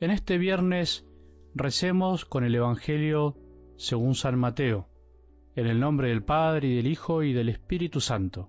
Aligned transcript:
En 0.00 0.12
este 0.12 0.38
viernes 0.38 1.04
recemos 1.56 2.24
con 2.24 2.44
el 2.44 2.54
Evangelio 2.54 3.36
según 3.76 4.14
San 4.14 4.38
Mateo, 4.38 4.88
en 5.56 5.66
el 5.66 5.80
nombre 5.80 6.10
del 6.10 6.22
Padre 6.22 6.68
y 6.68 6.76
del 6.76 6.86
Hijo 6.86 7.24
y 7.24 7.32
del 7.32 7.48
Espíritu 7.48 8.00
Santo. 8.00 8.48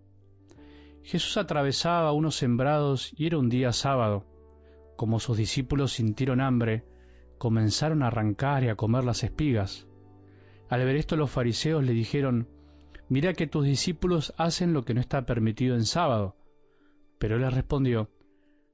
Jesús 1.02 1.38
atravesaba 1.38 2.12
unos 2.12 2.36
sembrados 2.36 3.12
y 3.18 3.26
era 3.26 3.40
un 3.40 3.50
día 3.50 3.74
sábado. 3.74 4.28
Como 4.96 5.20
sus 5.20 5.38
discípulos 5.38 5.94
sintieron 5.94 6.40
hambre, 6.40 6.86
comenzaron 7.40 8.04
a 8.04 8.08
arrancar 8.08 8.64
y 8.64 8.68
a 8.68 8.76
comer 8.76 9.04
las 9.04 9.24
espigas. 9.24 9.88
Al 10.70 10.86
ver 10.86 10.98
esto 10.98 11.16
los 11.16 11.32
fariseos 11.32 11.84
le 11.84 11.94
dijeron, 11.94 12.48
Mira 13.08 13.34
que 13.34 13.48
tus 13.48 13.66
discípulos 13.66 14.36
hacen 14.38 14.72
lo 14.72 14.86
que 14.86 14.94
no 14.94 15.02
está 15.02 15.26
permitido 15.26 15.74
en 15.74 15.86
sábado. 15.86 16.36
Pero 17.18 17.38
él 17.38 17.42
les 17.42 17.56
respondió, 17.56 18.12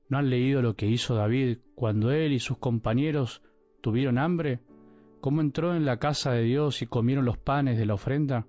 ¿no 0.07 0.17
han 0.17 0.29
leído 0.29 0.61
lo 0.61 0.75
que 0.75 0.87
hizo 0.87 1.15
David 1.15 1.59
cuando 1.75 2.11
él 2.11 2.33
y 2.33 2.39
sus 2.39 2.57
compañeros 2.57 3.41
tuvieron 3.81 4.17
hambre? 4.17 4.59
¿Cómo 5.21 5.41
entró 5.41 5.75
en 5.75 5.85
la 5.85 5.97
casa 5.97 6.31
de 6.31 6.43
Dios 6.43 6.81
y 6.81 6.87
comieron 6.87 7.25
los 7.25 7.37
panes 7.37 7.77
de 7.77 7.85
la 7.85 7.95
ofrenda? 7.95 8.47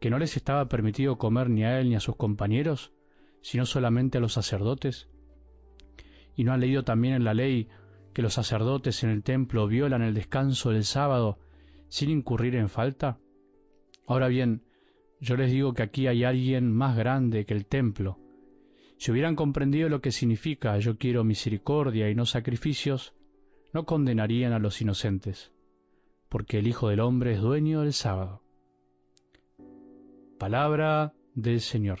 ¿Que 0.00 0.10
no 0.10 0.18
les 0.18 0.36
estaba 0.36 0.68
permitido 0.68 1.18
comer 1.18 1.48
ni 1.48 1.64
a 1.64 1.78
él 1.78 1.88
ni 1.88 1.94
a 1.94 2.00
sus 2.00 2.16
compañeros, 2.16 2.92
sino 3.40 3.66
solamente 3.66 4.18
a 4.18 4.20
los 4.20 4.32
sacerdotes? 4.32 5.08
¿Y 6.34 6.44
no 6.44 6.52
han 6.52 6.60
leído 6.60 6.82
también 6.82 7.14
en 7.14 7.24
la 7.24 7.34
ley 7.34 7.68
que 8.12 8.22
los 8.22 8.34
sacerdotes 8.34 9.04
en 9.04 9.10
el 9.10 9.22
templo 9.22 9.66
violan 9.68 10.02
el 10.02 10.14
descanso 10.14 10.70
del 10.70 10.84
sábado 10.84 11.38
sin 11.88 12.10
incurrir 12.10 12.56
en 12.56 12.68
falta? 12.68 13.18
Ahora 14.06 14.28
bien, 14.28 14.64
yo 15.20 15.36
les 15.36 15.50
digo 15.50 15.72
que 15.72 15.82
aquí 15.82 16.06
hay 16.08 16.24
alguien 16.24 16.72
más 16.72 16.96
grande 16.96 17.46
que 17.46 17.54
el 17.54 17.66
templo. 17.66 18.18
Si 18.98 19.12
hubieran 19.12 19.36
comprendido 19.36 19.88
lo 19.88 20.00
que 20.00 20.10
significa 20.10 20.78
yo 20.78 20.96
quiero 20.96 21.22
misericordia 21.22 22.08
y 22.10 22.14
no 22.14 22.24
sacrificios, 22.24 23.14
no 23.72 23.84
condenarían 23.84 24.52
a 24.52 24.58
los 24.58 24.80
inocentes, 24.80 25.52
porque 26.28 26.58
el 26.58 26.66
Hijo 26.66 26.88
del 26.88 27.00
Hombre 27.00 27.32
es 27.32 27.40
dueño 27.40 27.82
del 27.82 27.92
sábado. 27.92 28.42
Palabra 30.38 31.14
del 31.34 31.60
Señor. 31.60 32.00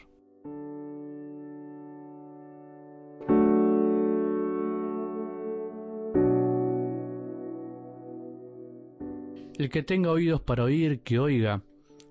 El 9.58 9.70
que 9.70 9.82
tenga 9.82 10.10
oídos 10.10 10.42
para 10.42 10.64
oír, 10.64 11.00
que 11.00 11.18
oiga. 11.18 11.62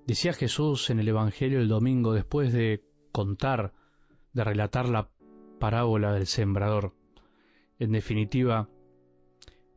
Decía 0.08 0.34
Jesús 0.34 0.90
en 0.90 1.00
el 1.00 1.08
Evangelio 1.08 1.60
el 1.60 1.68
domingo 1.68 2.14
después 2.14 2.52
de 2.52 2.84
contar, 3.12 3.74
de 4.36 4.44
relatar 4.44 4.90
la 4.90 5.10
parábola 5.60 6.14
del 6.14 6.28
sembrador. 6.28 6.94
En 7.80 7.94
definitiva, 7.94 8.70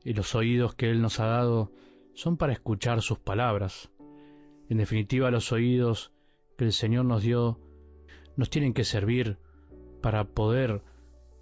los 0.04 0.34
oídos 0.34 0.74
que 0.74 0.90
Él 0.90 1.00
nos 1.00 1.20
ha 1.20 1.26
dado 1.26 1.72
son 2.14 2.36
para 2.36 2.52
escuchar 2.52 3.00
sus 3.00 3.20
palabras. 3.20 3.90
En 4.68 4.78
definitiva, 4.78 5.30
los 5.30 5.52
oídos 5.52 6.12
que 6.56 6.64
el 6.64 6.72
Señor 6.72 7.04
nos 7.04 7.22
dio 7.22 7.60
nos 8.36 8.50
tienen 8.50 8.74
que 8.74 8.84
servir 8.84 9.38
para 10.02 10.24
poder 10.24 10.82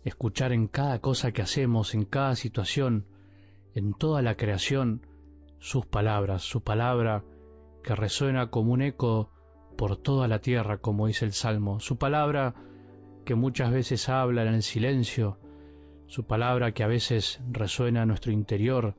escuchar 0.04 0.52
en 0.52 0.68
cada 0.68 1.00
cosa 1.00 1.32
que 1.32 1.42
hacemos, 1.42 1.94
en 1.94 2.04
cada 2.04 2.36
situación, 2.36 3.06
en 3.74 3.94
toda 3.94 4.20
la 4.20 4.36
creación, 4.36 5.06
sus 5.58 5.86
palabras, 5.86 6.42
su 6.42 6.62
palabra 6.62 7.24
que 7.82 7.94
resuena 7.94 8.50
como 8.50 8.72
un 8.72 8.82
eco 8.82 9.30
por 9.76 9.96
toda 9.96 10.28
la 10.28 10.40
tierra, 10.40 10.78
como 10.78 11.06
dice 11.06 11.24
el 11.24 11.32
Salmo, 11.32 11.80
su 11.80 11.96
palabra 11.96 12.54
que 13.26 13.34
muchas 13.34 13.72
veces 13.72 14.08
habla 14.08 14.42
en 14.42 14.54
el 14.54 14.62
silencio, 14.62 15.38
su 16.06 16.26
palabra 16.26 16.72
que 16.72 16.84
a 16.84 16.86
veces 16.86 17.40
resuena 17.50 18.02
en 18.02 18.08
nuestro 18.08 18.30
interior 18.30 18.96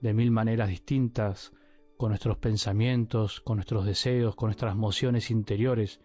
de 0.00 0.12
mil 0.12 0.30
maneras 0.30 0.68
distintas, 0.68 1.52
con 1.96 2.10
nuestros 2.10 2.36
pensamientos, 2.36 3.40
con 3.40 3.56
nuestros 3.56 3.86
deseos, 3.86 4.36
con 4.36 4.48
nuestras 4.48 4.74
emociones 4.74 5.30
interiores, 5.30 6.00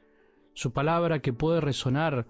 su 0.53 0.71
palabra 0.71 1.19
que 1.19 1.33
puede 1.33 1.59
resonar 1.59 2.27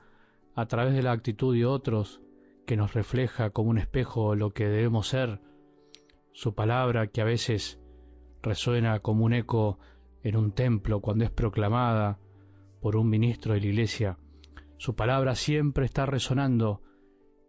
a 0.55 0.65
través 0.65 0.95
de 0.95 1.03
la 1.03 1.11
actitud 1.11 1.55
de 1.55 1.65
otros, 1.65 2.19
que 2.65 2.75
nos 2.75 2.95
refleja 2.95 3.51
como 3.51 3.69
un 3.69 3.77
espejo 3.77 4.33
lo 4.33 4.49
que 4.49 4.67
debemos 4.67 5.07
ser, 5.07 5.39
su 6.33 6.55
palabra 6.55 7.07
que 7.07 7.21
a 7.21 7.25
veces 7.25 7.79
resuena 8.41 9.01
como 9.01 9.23
un 9.23 9.33
eco 9.33 9.77
en 10.23 10.35
un 10.35 10.51
templo 10.51 10.99
cuando 10.99 11.25
es 11.25 11.31
proclamada 11.31 12.19
por 12.81 12.95
un 12.95 13.07
ministro 13.07 13.53
de 13.53 13.61
la 13.61 13.67
iglesia. 13.67 14.17
Su 14.77 14.95
palabra 14.95 15.35
siempre 15.35 15.85
está 15.85 16.05
resonando. 16.05 16.81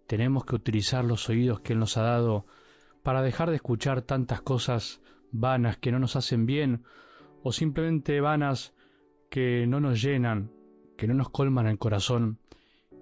Tenemos 0.07 0.45
que 0.45 0.55
utilizar 0.55 1.05
los 1.05 1.29
oídos 1.29 1.61
que 1.61 1.75
Él 1.75 1.79
nos 1.79 1.97
ha 1.97 2.03
dado 2.03 2.47
para 3.03 3.23
dejar 3.23 3.51
de 3.51 3.57
escuchar 3.57 4.03
tantas 4.03 4.41
cosas 4.41 5.01
vanas 5.31 5.77
que 5.77 5.93
no 5.93 5.99
nos 5.99 6.17
hacen 6.17 6.47
bien 6.47 6.85
o 7.43 7.53
simplemente 7.53 8.21
vanas 8.21 8.75
que 9.31 9.67
no 9.67 9.81
nos 9.81 10.03
llenan, 10.03 10.51
que 10.97 11.07
no 11.07 11.15
nos 11.15 11.31
colman 11.31 11.67
el 11.67 11.79
corazón 11.79 12.39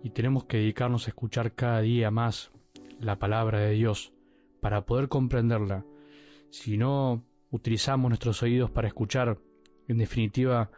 y 0.02 0.10
tenemos 0.10 0.44
que 0.44 0.58
dedicarnos 0.58 1.06
a 1.06 1.10
escuchar 1.10 1.54
cada 1.54 1.80
día 1.80 2.10
más 2.10 2.50
la 3.00 3.18
palabra 3.18 3.60
de 3.60 3.72
Dios 3.72 4.12
para 4.60 4.86
poder 4.86 5.08
comprenderla. 5.08 5.84
Si 6.50 6.76
no 6.76 7.24
utilizamos 7.50 8.08
nuestros 8.08 8.42
oídos 8.42 8.70
para 8.70 8.88
escuchar, 8.88 9.38
en 9.88 9.98
definitiva, 9.98 10.70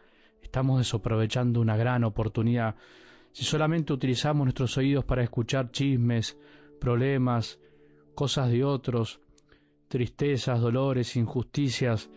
estamos 0.42 0.78
desaprovechando 0.78 1.60
una 1.60 1.76
gran 1.76 2.04
oportunidad. 2.04 2.76
Si 3.33 3.44
solamente 3.44 3.93
utilizamos 3.93 4.44
nuestros 4.44 4.77
oídos 4.77 5.05
para 5.05 5.22
escuchar 5.22 5.71
chismes, 5.71 6.39
problemas, 6.81 7.61
cosas 8.15 8.50
de 8.50 8.65
otros, 8.65 9.21
tristezas, 9.89 10.61
dolores, 10.61 11.16
injusticias 11.16 12.11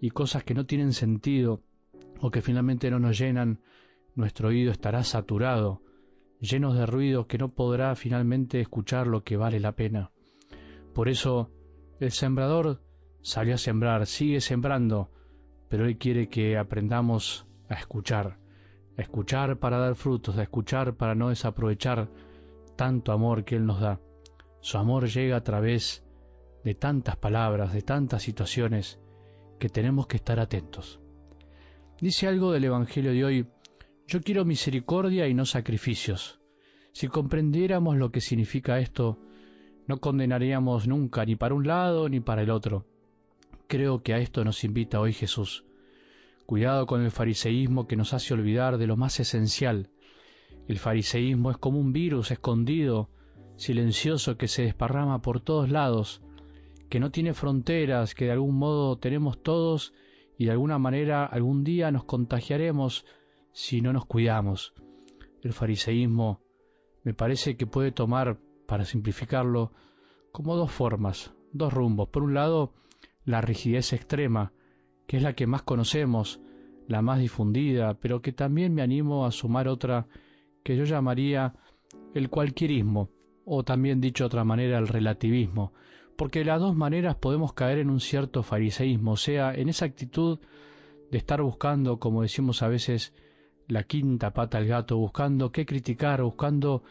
y 0.00 0.10
cosas 0.10 0.44
que 0.44 0.54
no 0.54 0.66
tienen 0.66 0.92
sentido 0.92 1.62
o 2.20 2.30
que 2.30 2.42
finalmente 2.42 2.90
no 2.90 2.98
nos 2.98 3.18
llenan, 3.18 3.60
nuestro 4.14 4.48
oído 4.48 4.72
estará 4.72 5.04
saturado, 5.04 5.82
lleno 6.40 6.74
de 6.74 6.86
ruidos 6.86 7.26
que 7.26 7.38
no 7.38 7.52
podrá 7.54 7.94
finalmente 7.94 8.60
escuchar 8.60 9.06
lo 9.06 9.22
que 9.24 9.36
vale 9.36 9.60
la 9.60 9.72
pena. 9.72 10.10
Por 10.94 11.08
eso, 11.08 11.50
el 12.00 12.10
sembrador 12.10 12.82
salió 13.20 13.54
a 13.54 13.58
sembrar, 13.58 14.06
sigue 14.06 14.40
sembrando, 14.40 15.10
pero 15.68 15.86
Él 15.86 15.98
quiere 15.98 16.28
que 16.28 16.56
aprendamos 16.56 17.46
a 17.68 17.74
escuchar, 17.74 18.38
escuchar 19.02 19.58
para 19.58 19.78
dar 19.78 19.94
frutos, 19.94 20.36
a 20.38 20.42
escuchar 20.42 20.96
para 20.96 21.14
no 21.14 21.28
desaprovechar 21.28 22.08
tanto 22.76 23.12
amor 23.12 23.44
que 23.44 23.56
Él 23.56 23.66
nos 23.66 23.80
da. 23.80 24.00
Su 24.60 24.78
amor 24.78 25.08
llega 25.08 25.36
a 25.36 25.44
través 25.44 26.04
de 26.64 26.74
tantas 26.74 27.16
palabras, 27.16 27.72
de 27.72 27.82
tantas 27.82 28.22
situaciones, 28.22 28.98
que 29.58 29.68
tenemos 29.68 30.06
que 30.06 30.16
estar 30.16 30.40
atentos. 30.40 31.00
Dice 32.00 32.26
algo 32.26 32.52
del 32.52 32.64
Evangelio 32.64 33.12
de 33.12 33.24
hoy, 33.24 33.46
yo 34.06 34.20
quiero 34.20 34.44
misericordia 34.44 35.28
y 35.28 35.34
no 35.34 35.46
sacrificios. 35.46 36.40
Si 36.92 37.08
comprendiéramos 37.08 37.96
lo 37.96 38.10
que 38.10 38.20
significa 38.20 38.78
esto, 38.78 39.18
no 39.86 39.98
condenaríamos 39.98 40.88
nunca 40.88 41.24
ni 41.24 41.36
para 41.36 41.54
un 41.54 41.66
lado 41.66 42.08
ni 42.08 42.20
para 42.20 42.42
el 42.42 42.50
otro. 42.50 42.86
Creo 43.66 44.02
que 44.02 44.14
a 44.14 44.18
esto 44.18 44.44
nos 44.44 44.64
invita 44.64 45.00
hoy 45.00 45.12
Jesús. 45.12 45.65
Cuidado 46.46 46.86
con 46.86 47.02
el 47.02 47.10
fariseísmo 47.10 47.88
que 47.88 47.96
nos 47.96 48.14
hace 48.14 48.32
olvidar 48.32 48.78
de 48.78 48.86
lo 48.86 48.96
más 48.96 49.18
esencial. 49.18 49.90
El 50.68 50.78
fariseísmo 50.78 51.50
es 51.50 51.58
como 51.58 51.80
un 51.80 51.92
virus 51.92 52.30
escondido, 52.30 53.10
silencioso 53.56 54.36
que 54.36 54.46
se 54.46 54.62
desparrama 54.62 55.22
por 55.22 55.40
todos 55.40 55.68
lados, 55.68 56.22
que 56.88 57.00
no 57.00 57.10
tiene 57.10 57.34
fronteras, 57.34 58.14
que 58.14 58.26
de 58.26 58.30
algún 58.30 58.54
modo 58.54 58.96
tenemos 58.96 59.42
todos 59.42 59.92
y 60.38 60.44
de 60.44 60.52
alguna 60.52 60.78
manera 60.78 61.26
algún 61.26 61.64
día 61.64 61.90
nos 61.90 62.04
contagiaremos 62.04 63.04
si 63.52 63.80
no 63.80 63.92
nos 63.92 64.06
cuidamos. 64.06 64.72
El 65.42 65.52
fariseísmo 65.52 66.42
me 67.02 67.12
parece 67.12 67.56
que 67.56 67.66
puede 67.66 67.90
tomar, 67.90 68.38
para 68.68 68.84
simplificarlo, 68.84 69.72
como 70.30 70.54
dos 70.54 70.70
formas, 70.70 71.34
dos 71.52 71.72
rumbos. 71.72 72.08
Por 72.08 72.22
un 72.22 72.34
lado, 72.34 72.72
la 73.24 73.40
rigidez 73.40 73.92
extrema, 73.92 74.52
que 75.06 75.16
es 75.16 75.22
la 75.22 75.34
que 75.34 75.46
más 75.46 75.62
conocemos, 75.62 76.40
la 76.88 77.02
más 77.02 77.18
difundida, 77.18 77.94
pero 77.94 78.22
que 78.22 78.32
también 78.32 78.74
me 78.74 78.82
animo 78.82 79.26
a 79.26 79.30
sumar 79.30 79.68
otra 79.68 80.06
que 80.62 80.76
yo 80.76 80.84
llamaría 80.84 81.54
el 82.14 82.28
cualquierismo, 82.28 83.10
o 83.44 83.62
también 83.62 84.00
dicho 84.00 84.24
de 84.24 84.26
otra 84.26 84.44
manera 84.44 84.78
el 84.78 84.88
relativismo, 84.88 85.72
porque 86.16 86.40
de 86.40 86.46
las 86.46 86.60
dos 86.60 86.74
maneras 86.74 87.16
podemos 87.16 87.52
caer 87.52 87.78
en 87.78 87.90
un 87.90 88.00
cierto 88.00 88.42
fariseísmo, 88.42 89.12
o 89.12 89.16
sea, 89.16 89.54
en 89.54 89.68
esa 89.68 89.84
actitud 89.84 90.38
de 91.10 91.18
estar 91.18 91.42
buscando, 91.42 91.98
como 91.98 92.22
decimos 92.22 92.62
a 92.62 92.68
veces, 92.68 93.14
la 93.68 93.84
quinta 93.84 94.32
pata 94.32 94.58
al 94.58 94.66
gato, 94.66 94.96
buscando 94.96 95.52
qué 95.52 95.66
criticar, 95.66 96.22
buscando 96.22 96.82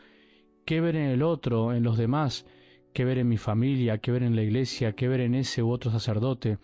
qué 0.66 0.82
ver 0.82 0.96
en 0.96 1.10
el 1.10 1.24
otro, 1.24 1.74
en 1.74 1.84
los 1.84 1.98
demás, 1.98 2.46
qué 2.94 3.06
ver 3.06 3.18
en 3.18 3.28
mi 3.28 3.38
familia, 3.38 3.98
qué 3.98 4.12
ver 4.12 4.24
en 4.24 4.36
la 4.36 4.44
iglesia, 4.44 4.94
qué 4.94 5.08
ver 5.08 5.22
en 5.22 5.36
ese 5.36 5.64
u 5.64 5.70
otro 5.70 5.92
sacerdote, 5.92 6.58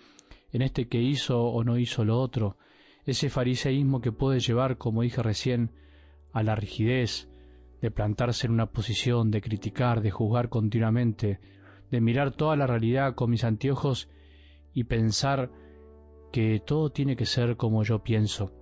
en 0.51 0.61
este 0.61 0.87
que 0.87 1.01
hizo 1.01 1.43
o 1.43 1.63
no 1.63 1.77
hizo 1.77 2.03
lo 2.05 2.19
otro, 2.19 2.57
ese 3.05 3.29
fariseísmo 3.29 4.01
que 4.01 4.11
puede 4.11 4.39
llevar, 4.39 4.77
como 4.77 5.01
dije 5.01 5.23
recién, 5.23 5.71
a 6.33 6.43
la 6.43 6.55
rigidez, 6.55 7.29
de 7.81 7.91
plantarse 7.91 8.47
en 8.47 8.53
una 8.53 8.67
posición, 8.67 9.31
de 9.31 9.41
criticar, 9.41 10.01
de 10.01 10.11
juzgar 10.11 10.49
continuamente, 10.49 11.39
de 11.89 12.01
mirar 12.01 12.31
toda 12.31 12.55
la 12.55 12.67
realidad 12.67 13.15
con 13.15 13.31
mis 13.31 13.43
anteojos 13.43 14.09
y 14.73 14.83
pensar 14.83 15.51
que 16.31 16.61
todo 16.65 16.91
tiene 16.91 17.15
que 17.15 17.25
ser 17.25 17.57
como 17.57 17.83
yo 17.83 18.03
pienso. 18.03 18.53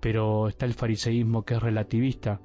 Pero 0.00 0.48
está 0.48 0.66
el 0.66 0.74
fariseísmo 0.74 1.44
que 1.44 1.54
es 1.54 1.62
relativista, 1.62 2.40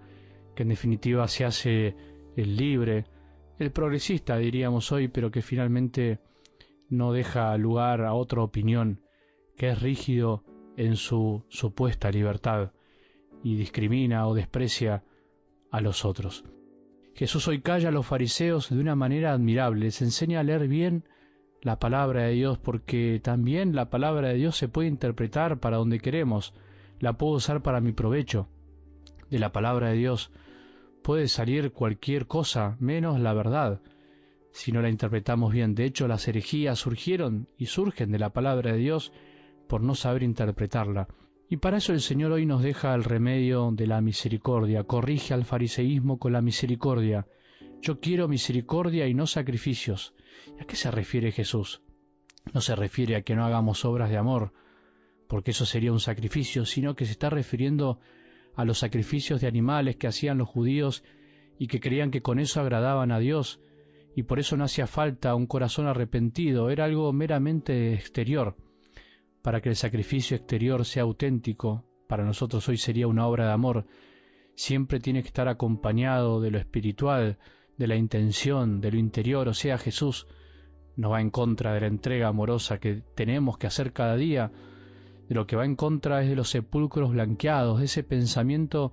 que 0.55 0.63
en 0.63 0.69
definitiva 0.69 1.27
se 1.27 1.45
hace 1.45 1.95
el 2.35 2.55
libre, 2.55 3.05
el 3.59 3.71
progresista 3.71 4.37
diríamos 4.37 4.91
hoy, 4.91 5.07
pero 5.07 5.29
que 5.29 5.43
finalmente 5.43 6.19
no 6.91 7.13
deja 7.13 7.57
lugar 7.57 8.01
a 8.01 8.13
otra 8.13 8.43
opinión, 8.43 9.01
que 9.57 9.69
es 9.69 9.81
rígido 9.81 10.43
en 10.75 10.97
su 10.97 11.43
supuesta 11.49 12.11
libertad 12.11 12.71
y 13.43 13.55
discrimina 13.55 14.27
o 14.27 14.35
desprecia 14.35 15.03
a 15.71 15.81
los 15.81 16.05
otros. 16.05 16.43
Jesús 17.15 17.47
hoy 17.47 17.61
calla 17.61 17.89
a 17.89 17.91
los 17.91 18.05
fariseos 18.05 18.69
de 18.69 18.79
una 18.79 18.95
manera 18.95 19.31
admirable, 19.33 19.85
les 19.85 20.01
enseña 20.01 20.41
a 20.41 20.43
leer 20.43 20.67
bien 20.67 21.05
la 21.61 21.79
palabra 21.79 22.23
de 22.23 22.33
Dios, 22.33 22.57
porque 22.57 23.19
también 23.23 23.75
la 23.75 23.89
palabra 23.89 24.29
de 24.29 24.35
Dios 24.35 24.57
se 24.57 24.67
puede 24.67 24.87
interpretar 24.87 25.59
para 25.59 25.77
donde 25.77 25.99
queremos, 25.99 26.53
la 26.99 27.13
puedo 27.13 27.33
usar 27.33 27.61
para 27.61 27.81
mi 27.81 27.93
provecho. 27.93 28.49
De 29.29 29.39
la 29.39 29.51
palabra 29.51 29.89
de 29.89 29.97
Dios 29.97 30.31
puede 31.03 31.27
salir 31.27 31.71
cualquier 31.71 32.27
cosa 32.27 32.75
menos 32.79 33.19
la 33.19 33.33
verdad, 33.33 33.81
si 34.51 34.71
no 34.71 34.81
la 34.81 34.89
interpretamos 34.89 35.53
bien. 35.53 35.75
De 35.75 35.85
hecho, 35.85 36.07
las 36.07 36.27
herejías 36.27 36.79
surgieron 36.79 37.47
y 37.57 37.67
surgen 37.67 38.11
de 38.11 38.19
la 38.19 38.31
palabra 38.31 38.73
de 38.73 38.77
Dios 38.77 39.11
por 39.67 39.81
no 39.81 39.95
saber 39.95 40.23
interpretarla. 40.23 41.07
Y 41.49 41.57
para 41.57 41.77
eso 41.77 41.93
el 41.93 42.01
Señor 42.01 42.31
hoy 42.31 42.45
nos 42.45 42.63
deja 42.63 42.93
el 42.93 43.03
remedio 43.03 43.71
de 43.71 43.87
la 43.87 43.99
misericordia, 44.01 44.83
corrige 44.83 45.33
al 45.33 45.43
fariseísmo 45.43 46.17
con 46.17 46.33
la 46.33 46.41
misericordia. 46.41 47.27
Yo 47.81 47.99
quiero 47.99 48.27
misericordia 48.27 49.07
y 49.07 49.13
no 49.13 49.27
sacrificios. 49.27 50.13
¿A 50.59 50.65
qué 50.65 50.75
se 50.75 50.91
refiere 50.91 51.31
Jesús? 51.31 51.81
No 52.53 52.61
se 52.61 52.75
refiere 52.75 53.15
a 53.15 53.21
que 53.21 53.35
no 53.35 53.45
hagamos 53.45 53.85
obras 53.85 54.09
de 54.09 54.17
amor, 54.17 54.53
porque 55.27 55.51
eso 55.51 55.65
sería 55.65 55.91
un 55.91 55.99
sacrificio, 55.99 56.65
sino 56.65 56.95
que 56.95 57.05
se 57.05 57.11
está 57.11 57.29
refiriendo 57.29 57.99
a 58.55 58.65
los 58.65 58.79
sacrificios 58.79 59.41
de 59.41 59.47
animales 59.47 59.95
que 59.95 60.07
hacían 60.07 60.37
los 60.37 60.49
judíos 60.49 61.03
y 61.57 61.67
que 61.67 61.79
creían 61.79 62.11
que 62.11 62.21
con 62.21 62.39
eso 62.39 62.59
agradaban 62.59 63.11
a 63.11 63.19
Dios, 63.19 63.61
y 64.15 64.23
por 64.23 64.39
eso 64.39 64.57
no 64.57 64.65
hacía 64.65 64.87
falta 64.87 65.35
un 65.35 65.47
corazón 65.47 65.87
arrepentido, 65.87 66.69
era 66.69 66.85
algo 66.85 67.11
meramente 67.13 67.93
exterior. 67.93 68.55
Para 69.41 69.61
que 69.61 69.69
el 69.69 69.75
sacrificio 69.75 70.37
exterior 70.37 70.85
sea 70.85 71.03
auténtico, 71.03 71.85
para 72.07 72.25
nosotros 72.25 72.67
hoy 72.67 72.77
sería 72.77 73.07
una 73.07 73.25
obra 73.25 73.45
de 73.47 73.53
amor, 73.53 73.85
siempre 74.55 74.99
tiene 74.99 75.21
que 75.21 75.27
estar 75.27 75.47
acompañado 75.47 76.41
de 76.41 76.51
lo 76.51 76.57
espiritual, 76.57 77.37
de 77.77 77.87
la 77.87 77.95
intención, 77.95 78.81
de 78.81 78.91
lo 78.91 78.97
interior, 78.97 79.47
o 79.47 79.53
sea, 79.53 79.77
Jesús 79.77 80.27
no 80.95 81.09
va 81.09 81.21
en 81.21 81.31
contra 81.31 81.73
de 81.73 81.81
la 81.81 81.87
entrega 81.87 82.27
amorosa 82.27 82.79
que 82.79 83.01
tenemos 83.15 83.57
que 83.57 83.67
hacer 83.67 83.93
cada 83.93 84.15
día, 84.17 84.51
de 85.27 85.35
lo 85.35 85.47
que 85.47 85.55
va 85.55 85.65
en 85.65 85.75
contra 85.75 86.21
es 86.21 86.29
de 86.29 86.35
los 86.35 86.49
sepulcros 86.49 87.11
blanqueados, 87.11 87.79
de 87.79 87.85
ese 87.85 88.03
pensamiento 88.03 88.91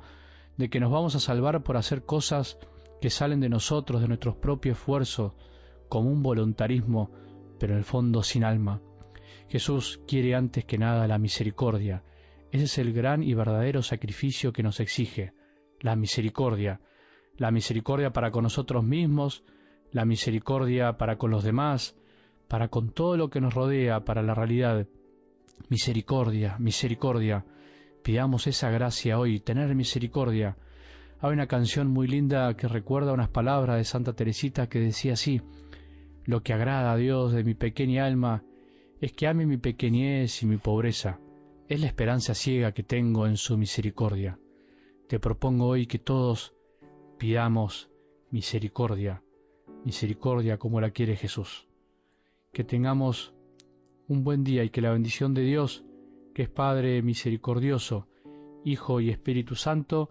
de 0.56 0.70
que 0.70 0.80
nos 0.80 0.90
vamos 0.90 1.16
a 1.16 1.20
salvar 1.20 1.62
por 1.62 1.76
hacer 1.76 2.04
cosas 2.04 2.58
que 3.00 3.10
salen 3.10 3.40
de 3.40 3.48
nosotros, 3.48 4.00
de 4.00 4.08
nuestros 4.08 4.36
propios 4.36 4.76
esfuerzos, 4.78 5.32
como 5.88 6.10
un 6.10 6.22
voluntarismo, 6.22 7.10
pero 7.58 7.72
en 7.72 7.78
el 7.78 7.84
fondo 7.84 8.22
sin 8.22 8.44
alma. 8.44 8.80
Jesús 9.48 10.00
quiere 10.06 10.34
antes 10.34 10.64
que 10.64 10.78
nada 10.78 11.08
la 11.08 11.18
misericordia. 11.18 12.02
Ese 12.50 12.64
es 12.64 12.78
el 12.78 12.92
gran 12.92 13.22
y 13.22 13.34
verdadero 13.34 13.82
sacrificio 13.82 14.52
que 14.52 14.62
nos 14.62 14.80
exige, 14.80 15.32
la 15.80 15.96
misericordia. 15.96 16.80
La 17.36 17.50
misericordia 17.50 18.12
para 18.12 18.30
con 18.30 18.42
nosotros 18.42 18.84
mismos, 18.84 19.44
la 19.92 20.04
misericordia 20.04 20.98
para 20.98 21.16
con 21.16 21.30
los 21.30 21.44
demás, 21.44 21.96
para 22.48 22.68
con 22.68 22.90
todo 22.90 23.16
lo 23.16 23.30
que 23.30 23.40
nos 23.40 23.54
rodea, 23.54 24.04
para 24.04 24.22
la 24.22 24.34
realidad. 24.34 24.86
Misericordia, 25.68 26.56
misericordia. 26.58 27.44
Pidamos 28.02 28.46
esa 28.46 28.70
gracia 28.70 29.18
hoy, 29.18 29.40
tener 29.40 29.74
misericordia. 29.74 30.56
Hay 31.20 31.32
una 31.32 31.48
canción 31.48 31.88
muy 31.88 32.06
linda 32.06 32.56
que 32.56 32.68
recuerda 32.68 33.12
unas 33.12 33.28
palabras 33.28 33.76
de 33.76 33.84
Santa 33.84 34.12
Teresita 34.12 34.68
que 34.68 34.78
decía 34.78 35.14
así, 35.14 35.42
lo 36.24 36.44
que 36.44 36.52
agrada 36.52 36.92
a 36.92 36.96
Dios 36.96 37.32
de 37.32 37.42
mi 37.42 37.54
pequeña 37.54 38.06
alma 38.06 38.44
es 39.00 39.12
que 39.12 39.26
ame 39.26 39.44
mi 39.44 39.56
pequeñez 39.56 40.44
y 40.44 40.46
mi 40.46 40.58
pobreza, 40.58 41.18
es 41.68 41.80
la 41.80 41.88
esperanza 41.88 42.34
ciega 42.34 42.70
que 42.70 42.84
tengo 42.84 43.26
en 43.26 43.36
su 43.36 43.58
misericordia. 43.58 44.38
Te 45.08 45.18
propongo 45.18 45.66
hoy 45.66 45.86
que 45.86 45.98
todos 45.98 46.54
pidamos 47.18 47.90
misericordia, 48.30 49.20
misericordia 49.84 50.56
como 50.56 50.80
la 50.80 50.90
quiere 50.90 51.16
Jesús. 51.16 51.66
Que 52.52 52.62
tengamos 52.62 53.34
un 54.06 54.22
buen 54.22 54.44
día 54.44 54.62
y 54.62 54.70
que 54.70 54.82
la 54.82 54.92
bendición 54.92 55.34
de 55.34 55.42
Dios, 55.42 55.84
que 56.32 56.42
es 56.42 56.48
Padre 56.48 57.02
misericordioso, 57.02 58.06
Hijo 58.64 59.00
y 59.00 59.10
Espíritu 59.10 59.56
Santo, 59.56 60.10